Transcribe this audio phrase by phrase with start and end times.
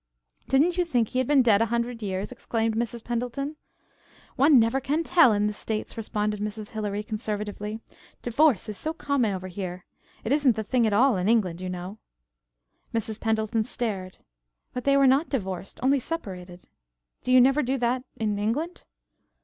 [0.47, 3.03] "Didn't you think he had been dead a hundred years?" exclaimed Mrs.
[3.03, 3.55] Pendleton.
[4.35, 6.69] "One never can tell in the states," responded Mrs.
[6.71, 7.81] Hilary conservatively.
[8.23, 9.85] "Divorce is so common over here.
[10.23, 11.99] It isn't the thing at all in England, you know."
[12.91, 13.19] Mrs.
[13.19, 14.17] Pendleton stared.
[14.73, 16.63] "But they were not divorced, only separated.
[17.21, 18.85] Do you never do that in England?"